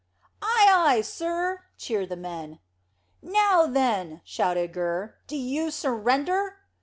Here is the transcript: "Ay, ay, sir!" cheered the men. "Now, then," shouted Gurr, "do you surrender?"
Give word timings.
"Ay, 0.41 0.65
ay, 0.67 1.01
sir!" 1.01 1.61
cheered 1.77 2.09
the 2.09 2.15
men. 2.15 2.57
"Now, 3.21 3.67
then," 3.67 4.21
shouted 4.25 4.73
Gurr, 4.73 5.13
"do 5.27 5.35
you 5.35 5.69
surrender?" 5.69 6.57